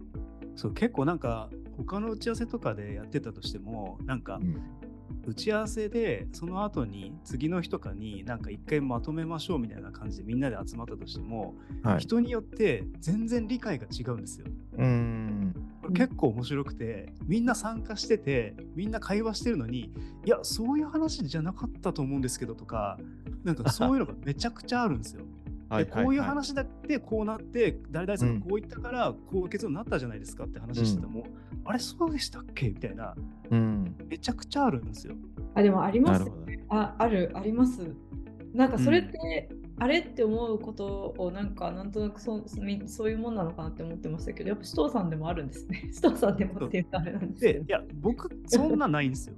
[0.56, 4.77] そう結構なんか他の打ち合わせとかでやってたとしてもなんかうん
[5.26, 12.00] 打ち合わせでその後に次の日とかになんか一回まとめましょうみたいな感じでみんなで集まったとしても、はい。
[12.00, 14.46] 人によって全然理解が違うんですよ。
[14.78, 15.56] うーん。
[15.82, 19.92] これ結構面白くてみんな参加しててみんな会話してるのに
[20.26, 22.98] いやそういう話じゃなかったと思うんですけどとか
[23.44, 25.24] なんかそういうのがめちゃくちゃあるんですよ。
[25.70, 31.26] はいでこういう話だってこうなって誰々さんがこう言ったからこう結論になったじゃないですかって話してても、
[31.66, 32.70] あれそうでしたっけ？
[32.70, 33.16] みたいな
[33.52, 33.96] うん。
[34.08, 35.16] めちゃくちゃあるんですよ。
[35.56, 36.26] あでもあります。
[36.70, 37.82] ああるあります。
[38.54, 39.50] なんかそれって、
[39.80, 42.44] あれって思うことをなんかなんとなくそ
[42.88, 45.90] そういうもんなのかなって思ってましたけどやっぱ首藤さんでもあるんですね。
[45.94, 49.36] 首藤さんでもっていうかあれなんですいや僕そんなないんですよ。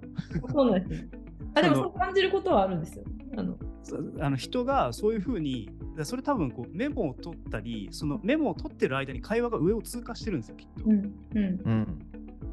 [0.50, 1.10] そうなんですね。
[1.56, 3.04] あでもそう感じることはあるんですよ。
[3.38, 3.58] あの。
[3.84, 10.84] そあの人がそういうふうにだそれ多分こうメモを取ったりそのメモを取ってる間に会話が上を通過してるんですよきっと。
[10.86, 11.99] うん。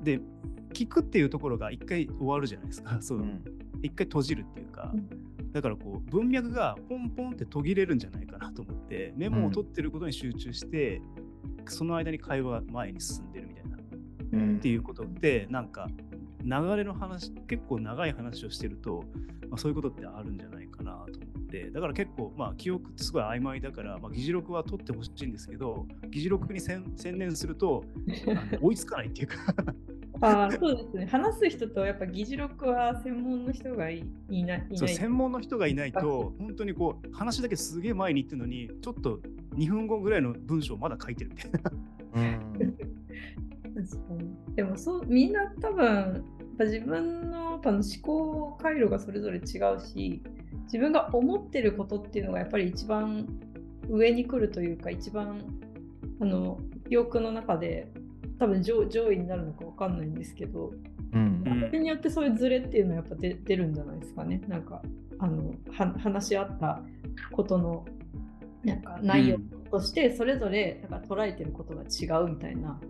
[0.03, 0.21] で
[0.73, 2.99] 聞くっていうところが一回終わるじゃないですか。
[3.03, 3.43] そううん
[3.83, 11.03] 一回閉じるっていうかうん、だからこう文脈がポンポンって途切れるんじゃないかなと思って、メモを取ってることに集中して、
[11.67, 13.77] その間に会話が前に進んでるみたいな、
[14.33, 15.89] うんっていうことって、なんか
[16.47, 19.03] 流れの話、結構長い話をしてると、
[19.51, 21.07] まあ、そういうことってあるんじゃないかなと思
[21.41, 27.85] って、だから結構、まあ、記憶ってすごい曖昧だから、まあ、議事録は取ってほしいんですけど、議事録に専専念すると
[28.61, 29.37] 追いつかないっていうか。
[30.21, 31.07] あーそうですね。
[31.07, 34.67] 話す人とやっぱ議事録は専門の人がいいない。
[34.71, 39.21] いそう専門の人がいないと本当にこう話だけすげえ前に行ってるのにちょっと
[39.57, 41.73] 2分後ぐらいの文章をまだ書いてるみたいな。
[42.15, 42.77] うん。
[43.77, 44.55] 確かに。
[44.55, 46.25] でもそうみんな多分
[46.57, 50.23] ぱ自分のやっぱ思考回路がそれぞれ違うし
[50.65, 53.27] 自分が思ってることっていうのがやっぱり一番
[53.89, 55.41] 上に来るというか一番
[56.21, 57.89] あの記憶の中で
[58.39, 60.73] 多分上上位になるのかわかんないんですけど
[61.13, 61.43] うん。
[61.47, 64.43] うんそれによってそういうズレっていうのはやっぱ出出るんじゃないですかね。
[64.47, 64.83] なんか
[65.19, 66.83] あのは話し合った
[67.33, 67.85] ことの
[68.63, 69.39] なんか内容
[69.71, 72.81] としてそれぞれなんか捉えてることが違うみたいな。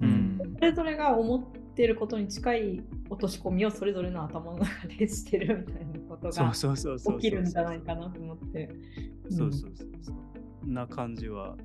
[0.00, 0.38] うん。
[0.54, 1.42] それぞれが思っ
[1.78, 7.20] てることに近い落とし込みをそれぞれの頭の中でしてるみたいなことがそうそうそうそう。
[7.20, 8.68] 起きるんじゃないかなと思って。
[9.30, 10.68] そうそうそうそう。
[10.68, 11.56] な感じは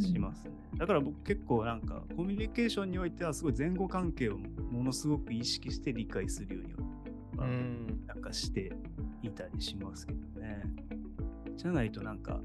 [0.00, 0.52] しますね。
[0.78, 8.72] だから僕結構なんかコミュニケーションにおいてはすごい前後関係をものすごく意識して理解するようには、うんなんかして
[9.22, 10.62] いたりしますけどね。
[11.58, 12.40] じゃないとなんか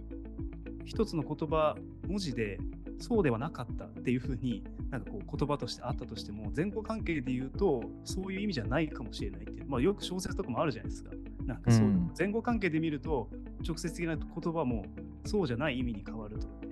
[0.83, 2.59] 一つの言葉文字で
[2.99, 11.11] そうではなかったっていうふうになんかこう言葉としてあったとしても前後関係で言うとそういう意味じゃないかもしれないっていう、まあ、よく小説とかもあるじゃないですか。
[11.45, 13.29] なんかそういううん前後関係で見ると
[13.67, 14.85] 直接的な言葉も
[15.25, 16.67] そうじゃない意味に変わるとかって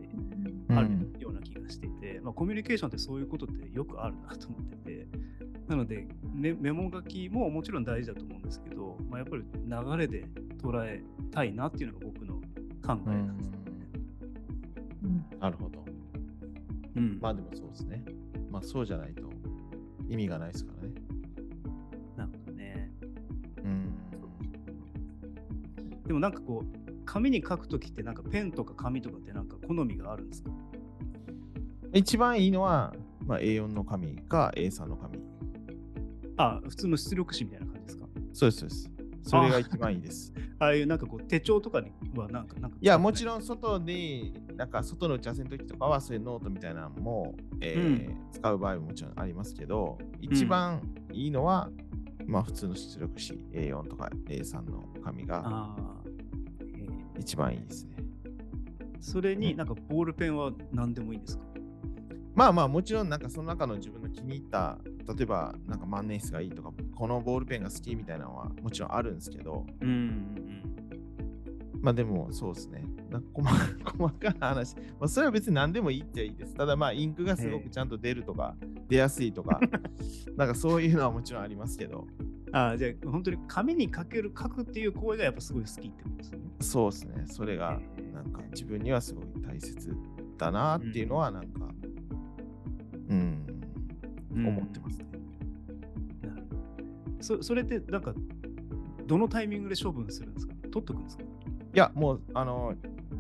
[0.70, 5.08] うんあるような気がしていて、まあ、コミュニケーションってそういうことってよくあるなと思ってて、
[5.68, 10.26] なのでメメモ書きももちろん大事だと思うんですけど、まあ、やっぱり流れで
[10.62, 12.36] 捉えたいなっていうのが僕の
[12.86, 13.60] 考えなんですよね。
[15.04, 15.91] うんなるほど。
[16.96, 18.04] うんまあでもそうですね。
[18.50, 19.24] まあそうじゃないと
[20.10, 20.94] 意味がないですからね。
[22.18, 22.92] なるほどね。
[23.64, 23.94] うん。
[26.06, 30.52] でもなんかこう、紙に書くときってなんかペンとか紙とかってなんか好みがあるんですか？
[31.94, 32.94] 一番いいのは、
[33.26, 35.20] まあ、A4 の紙か A3 の紙。
[36.38, 38.06] あ、普通の出力紙みたいな感じですか？
[38.34, 38.92] そうです、そうです。
[39.24, 40.34] それが一番いいです。
[40.60, 43.28] あ あいうなんかこう手帳とかにはなんか、なんかいや、もちん。
[43.28, 51.68] ろん外で、なんか外の打ち合わせの時とかは、そういうノートみたいなのも、えー使う場合ももちろんありますけど、一番いいのは、
[52.28, 55.76] まあ普通の出力紙 A4 とか A3 の紙が
[57.18, 57.96] 一番いいですね。
[59.00, 61.46] それになんかボールペンは何でもいいんですか？
[62.36, 64.78] まあまあもちろんなんかその中の自分の気に入った
[65.18, 71.82] 例えばなんか万年筆がいいとかこのボールペンが好きみたいなのはもちろんあるんですけどうんうん。
[71.82, 73.50] まあでもそうですねなんか細
[73.98, 76.54] 細かな話、まあ、それは別に何でもいいっちゃいいです。
[76.56, 78.56] ただまあインクがすごくちゃんと出るとか
[78.88, 79.60] 出やすいとか。
[80.38, 82.08] なんかそういうのはもちろんありますけど。
[82.48, 82.56] うん。
[82.56, 86.40] ああ、じゃあ本当に紙に書ける、書くっていう行為がやっぱすごい好きってことですね。
[86.60, 87.24] そうですね。
[87.28, 87.80] それが
[88.14, 89.96] なんか自分にはすごい大切
[90.38, 91.70] だなっていうのはなんか
[93.10, 93.46] うん、
[94.34, 95.06] 思ってますね。
[96.22, 96.56] なるほ
[97.18, 97.24] ど。
[97.24, 98.14] そそれってなんか
[99.06, 100.54] どのタイミングで処分するんですか？
[100.72, 101.24] 取っとくんですか？
[101.24, 101.28] い
[101.78, 102.74] やもうあの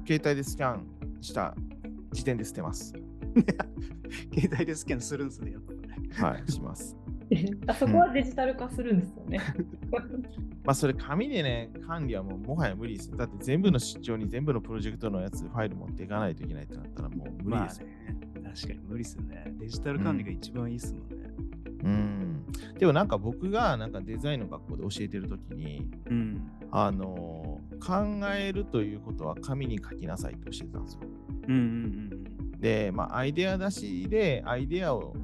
[0.06, 0.86] 携帯でスキャン
[1.22, 1.56] した
[2.12, 2.94] 時点で捨てます
[4.34, 5.82] 携帯でスキャンするんですね、やっぱね。
[6.14, 6.98] はい、します。
[7.68, 9.40] あそこはデジタル化するんですよね。
[10.64, 13.16] まあそれ紙でね、管理はもうもはや無理ですよ。
[13.16, 17.88] だって全部の出張に全部のプロジェクトのやつ、ファイル持っていかないといけないってなったらもう無理ですよ。
[17.88, 19.54] まあね、確かに無理ですよね。
[19.60, 21.30] デジタル管理が一番いいですもんね。
[21.84, 22.46] うん。
[22.78, 26.52] でもなんか僕がなんかデザインの学校で教えてるときに、うん。
[26.70, 27.51] あの
[27.86, 31.00] 考えるということは紙に書きなさいって教えてたんですよ。
[31.48, 35.16] うんうんで、まあ、アイデア出しでアイデアを、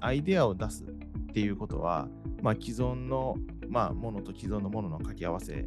[0.00, 0.86] アイデアを出すっ
[1.32, 2.08] ていうことは、
[2.42, 3.36] まあ、既存の、
[3.68, 5.66] まあ、ものと既存のものの掛け合わせ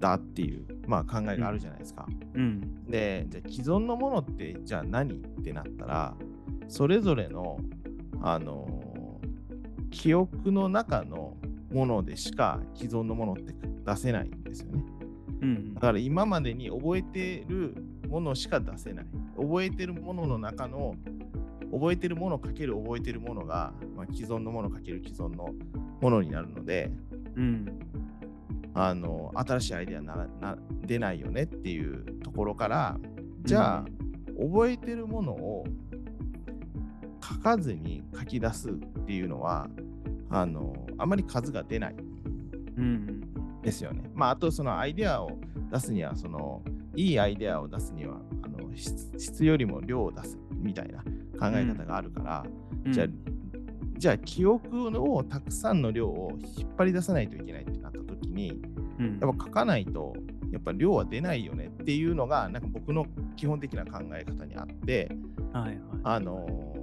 [0.00, 2.06] だっていう、まあ、考えがあるじゃないですか。
[2.34, 2.42] うん。
[2.42, 2.84] うん。
[2.90, 6.16] で、じゃあ既存のものってじゃあ何ってなったら、
[6.66, 7.58] それぞれの、
[8.20, 9.20] あの
[9.90, 11.36] 記憶の中の
[11.72, 14.84] ものでしか既存のものって出せないんですよね。
[15.40, 17.74] うんだから今までに覚えてる
[18.08, 19.06] ものしか出せない。
[19.36, 20.94] 覚えてるものの中の、
[21.72, 25.54] 覚えてるものかける覚えてるものが、まあ、既存のものかける既存の
[26.00, 26.90] ものになるので、
[27.36, 27.66] うん。
[28.74, 32.98] あの新しいアイデアなな出ないよねっていうところから、
[33.42, 33.84] じゃあ、
[34.38, 35.64] 覚えてるものを
[37.22, 38.72] 書かずに書き出すっ
[39.04, 39.68] ていうのは、
[40.30, 41.96] あのあまり数が出ない
[42.76, 43.20] うん。
[43.62, 44.10] ですよね。
[44.14, 45.38] まあ、あとそのアイデアを
[45.70, 46.62] 出すには、その
[46.94, 50.98] いいアイデアを出すにはあの質質よりも量を出すみたいな
[51.38, 52.44] 考え方があるから、
[52.84, 52.92] うん。
[52.92, 53.06] じゃあ、
[53.96, 58.60] じゃあ記憶をたくさんの量を引っ張り出さないといけないってなった時に、
[58.98, 60.14] うん、やっぱ書かないと、
[60.52, 65.10] やっぱ量は出ないよねっていうのが、なんか僕の基本的な考え方にあって、
[65.52, 65.80] はいはい。
[66.04, 66.78] あのー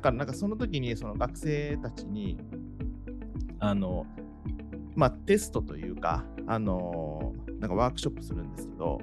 [0.00, 2.38] からなんかその時にその学生たちに、
[3.58, 4.06] あの、
[4.94, 9.00] まあテストというか、あのーなんかワークショップするんですけど、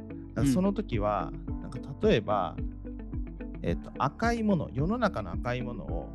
[0.52, 2.56] その時は、なんか例えば、
[3.62, 6.14] えっ、と、赤いもの、世の中の赤いものを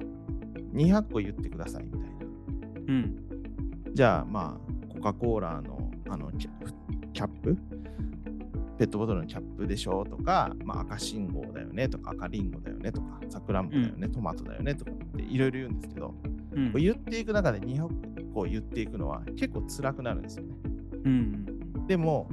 [0.75, 2.07] 200個言ってくださいみたいな。
[2.89, 3.17] うん。
[3.95, 7.57] じゃあ、まあ、コカ・コーラのあのキャップ？
[8.79, 16.15] ペットボトルのキャップでしょとか、まあ、赤信号だよねとか赤リンゴだよねとかさくらんぼだよね、トマトだよねとかっていろいろ言うんですけど、
[16.55, 20.55] うん言っていく中で200個言っていくのは結構辛くなるんですよね。
[21.05, 21.87] うん。
[21.87, 22.29] でも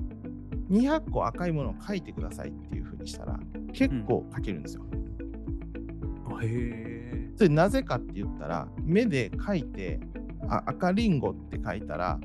[0.69, 3.39] 200個赤いものを書いてくださいっていうふうにしたら
[3.73, 4.84] 結構書けるんですよ。
[6.41, 7.32] へえ。
[7.36, 9.99] それなぜかって言ったら目で書いて
[10.47, 12.19] あ赤リンゴって書いたら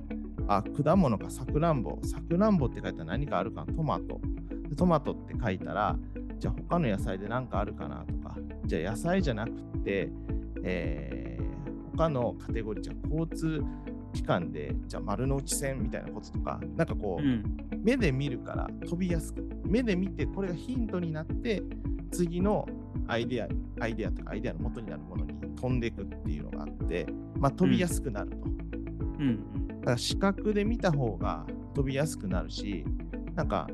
[0.47, 4.21] あ果物かさくらんぼさくらんぼって書いたら何かあるかなトマト
[4.69, 5.97] でトマトって書いたら
[6.39, 9.55] じゃあ他の野菜で何かあるかなとかじゃあ野菜じゃなくっ
[9.85, 10.11] て、
[10.63, 11.34] えー
[11.97, 13.63] 他のカテゴリーじゃあ交通
[14.13, 17.45] 機関でじゃあ丸の内線みたいなこととかなんかこう、うん。
[17.83, 21.63] 目で見るから飛びやすく目で見てこれがヒントになって
[22.11, 22.67] 次の
[23.07, 28.37] アイデアアイデアとかアイデアの元になるものに飛んでいくっていうのがあって、まあ、飛びやすくなると、
[29.19, 29.81] うん。
[29.81, 32.85] だから視覚で見た方が飛びやすくなるし
[33.35, 33.69] なんか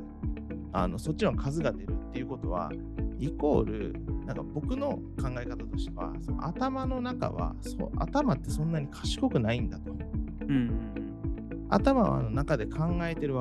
[0.73, 2.71] あのそっちの数が出るっていうことは
[3.19, 3.95] イコール
[4.33, 11.67] なんか僕の考え方としてはその頭の中はそう頭ってそんなに賢くないんだとうん。
[11.69, 13.35] 頭の中で考えてる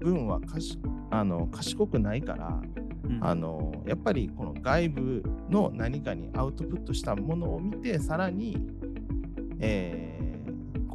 [0.00, 0.78] 分はかし
[1.10, 2.60] あの賢くないから
[3.04, 3.18] うん。
[3.24, 8.56] あのやっぱりこの外部の何かにアウトプットしたものを見てさらに、
[9.60, 10.16] えー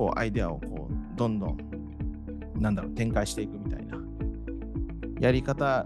[0.01, 1.57] こうアイデアをこうどんどん
[2.59, 3.97] なんだろう展開していくみたいな
[5.19, 5.85] やり方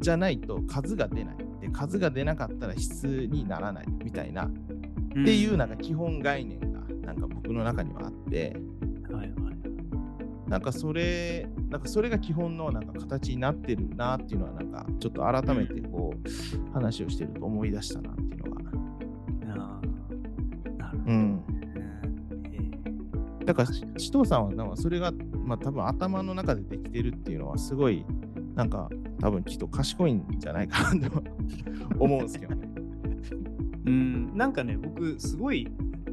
[0.00, 4.50] じゃないと数が出ないで数が出なかったら質にならないみたいなっ
[5.24, 8.56] ていうなんか基本概念がなんか僕の中にはあって。
[9.10, 9.32] はいはい。
[10.48, 18.62] なんかそれなんかそれが基本のなんか形になってるなっていうのはなんかちょっと改めてこう話をしてると思い出したなっていうのが。
[21.06, 21.44] うん。
[23.40, 25.12] へだから紫藤さんはなんかそれが
[25.44, 28.04] まあ多分頭の中でできてるっていうのはすごい
[28.54, 28.88] なんか
[29.20, 31.22] 多分きっと賢いんじゃないかなと
[31.98, 32.68] 思うんですけどね。
[33.84, 34.36] ーうん。
[34.36, 35.68] なんかね、僕、すごい、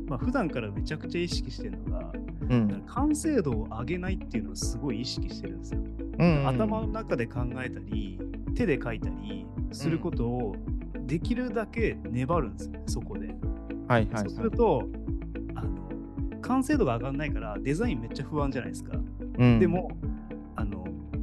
[0.07, 2.11] まあ、普段からめちゃくちゃ意識してるのが、
[2.49, 5.81] うん完成度を上げないっていうのをすごい意識してるんですよ。
[6.17, 8.19] うん頭の中で考えたり、
[8.55, 10.55] 手で書いたりすることを
[11.05, 13.27] できるだけ粘るんですよね、そこで。
[13.87, 14.49] はいはいそうすはい。
[14.49, 14.89] ると、
[15.55, 15.89] あの、
[16.41, 18.97] 完成度が上がらないからデザインめっちゃ不安じゃないですか。
[19.37, 19.91] うんで、も、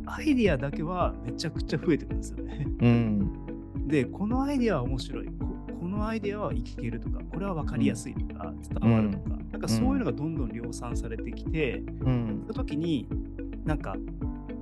[0.07, 2.67] アイディアだけはめちゃくちゃ増えてくるんですよね。
[2.81, 3.87] うん。
[3.87, 5.27] で、このアイディアは面白い。
[5.27, 12.45] ここのアイディアはいけるとか、これは分かりやすいとか、伝わるとか、なんかそういうのがどんどん量産されてきて、うん。
[12.47, 13.07] その時に、
[13.65, 13.97] なんか、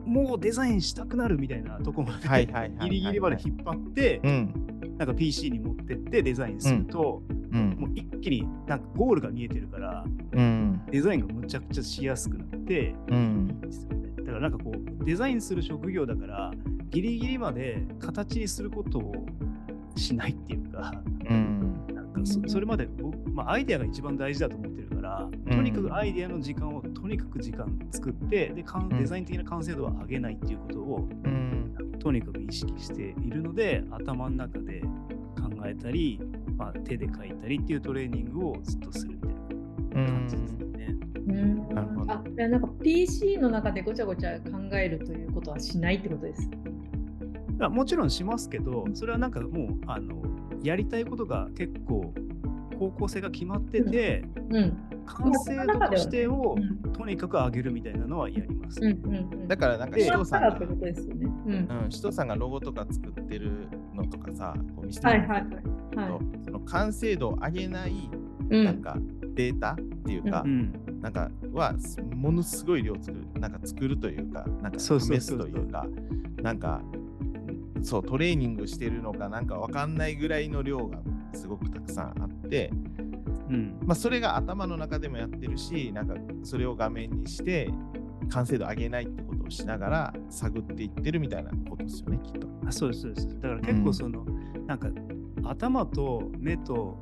[0.04, 2.46] もうデザインしたくなるみたいなとこまで、
[2.80, 4.54] ギリギリまで引っ張って、うん。
[4.98, 7.22] なんか PC に持ってってデザインすると、
[7.52, 7.70] うん。
[7.78, 10.82] もう一気になんかゴールが見えてるから、うん。
[10.90, 13.60] デザインがむちゃくちゃしやすくなって、うん。
[13.60, 14.03] ですよね。
[14.24, 16.50] だからなんかこう、デザインする職業だから、
[16.90, 19.26] ギリギリまで形にすることを
[19.96, 20.92] しないっていうか、
[21.28, 21.86] うん。
[21.94, 28.64] なんかそそれまで僕、まあ、アイデアが一番大事だと思ってるから、とにかくアイデアの時間をとにかく時間作ってで
[28.98, 31.74] デザイン的な完成度は上げないっていうことをうん。
[31.98, 34.82] とにかく意識しているので頭の中で
[35.40, 36.20] 考えたり、
[36.56, 40.96] まあ、手で書いたりっていうトレーニングをずっとするみたいな感じですね。
[41.28, 41.68] うん。
[41.74, 42.12] なるほど。
[42.12, 46.50] あなんか PC の中でごちゃごちゃ考えるということはしないってことです。
[47.60, 50.22] あもちろんしますけどそれはなんかもうあの
[50.62, 52.12] やりたいことが結構
[52.78, 54.76] 方向性が決まってて、うん。
[55.06, 58.80] 完成度としてをうんとにかく上げるみたいなのはやります。
[58.80, 59.48] うんうんうん。
[59.48, 60.94] だからなんかでシトさんがね。
[61.46, 61.84] うん。
[61.84, 66.10] うん、シトさんがロゴとか作ってるのとかさ、こう見せてもらってはいはいはい。
[66.10, 68.10] はいると、その完成度を上げない
[68.50, 68.64] うん。
[68.64, 68.96] なんか
[69.34, 71.74] データっていうか、うん、なんかは
[72.14, 75.86] ものすごい量作る、なんか作るというか、なんか試すというか、
[76.42, 76.80] なんか
[77.82, 80.98] そうトレーニングしてるのかなんかわかんないぐらいの量が
[81.34, 82.70] すごくたくさんあって、
[83.50, 87.70] うん、まあ、それが頭の中でもやってるし、なんかそれを画面にして
[88.30, 92.48] 完成度上げないってことをしながら探っていってるみたいなことですよね、きっと。
[92.66, 93.40] あそうですそうです。
[93.40, 94.24] だから結構その、
[94.66, 94.88] なんか
[95.44, 96.98] 頭と目と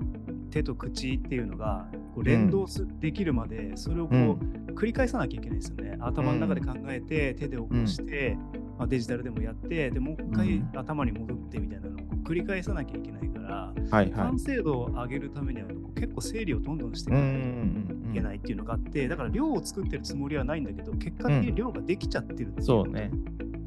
[0.53, 5.99] 手と口っていうのがこう連動す、できるまでそれをこう、うん繰り返さなきゃいけないですよね。
[6.01, 8.39] 頭の中で考えて、手で起こして、
[8.79, 14.39] まあ、デジタルでもやってでもう一回うん頭に戻ってみたいなのを繰り返さなきゃいけないから、はいはい完。
[14.39, 23.11] 成度を上げるためには結構整理をどんどんしていかないといけないっていうのがあって、だから量を作ってるつもりはないんだけど結果的に量ができちゃってるっていうそうね。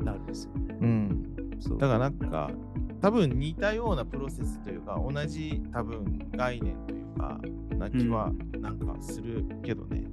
[0.04, 0.78] なるんですよね。
[0.82, 1.36] うん。
[1.60, 2.50] そうだからなんか、
[3.06, 7.40] 多分似たようなプロセスというか、同じ多分概念というか、
[7.78, 10.06] な気はなんかするけどね。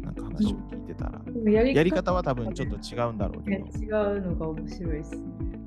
[0.00, 1.20] なんか話を聞いてたら。
[1.52, 3.78] やりやり方は多分ちょっと違うんだろうけねど。
[3.78, 5.22] 違うのが面白いですね。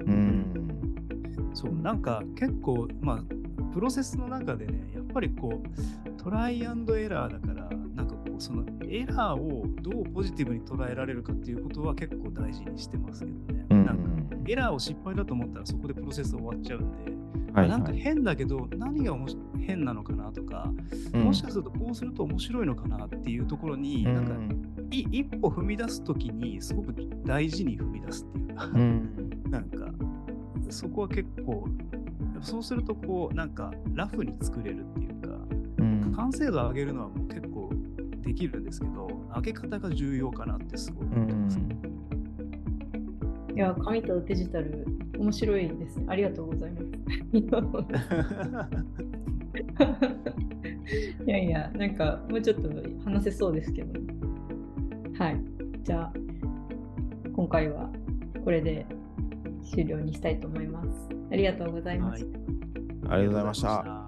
[0.07, 1.51] うん。
[1.53, 3.23] そうなんか結構まあ
[3.75, 7.60] プロセスの中でねやっぱりこうトライアンドエラーだから
[8.41, 14.03] そのエラーをどうポジティブに捉えられるかっていうことは結構大事にしてますけどね、うんなんか
[14.47, 17.99] エラーを失敗だと思ったらそこでプロセス終わっちゃうんで、はいなんかはい。
[17.99, 19.15] 変だけど何が
[19.59, 20.71] 変なのかなとか、
[21.13, 24.33] うんもしかするとこうすると面白いのかなっていうところに、なんか
[24.91, 26.93] い一歩踏み出すときにすごく
[27.25, 29.31] 大事に踏み出すっていうか、うん。
[29.49, 29.87] なんか、
[30.69, 31.65] そこは結構、
[32.41, 35.29] そうすると、こう、なんか、ラフに作れるっていうか、
[35.79, 36.13] うん。
[36.15, 37.50] 完成度を上げるのはもう結構
[38.21, 41.59] できるんですけど、上げ方が重要かなってすごい思ってます。
[43.53, 46.05] いや、紙とデジタル、面白いですね。
[46.07, 46.85] ありがとうございます。
[51.25, 52.69] いやいや、なんかもうちょっと
[53.03, 53.99] 話せそうですけど。
[55.17, 55.41] はい。
[55.83, 56.13] じゃあ、
[57.33, 57.89] 今回は
[58.43, 58.85] これで
[59.63, 61.09] 終了にしたいと思います。
[61.31, 62.25] ありがとうございまし
[63.03, 63.13] た。
[63.13, 63.67] ありがとうございました。
[63.83, 64.00] た。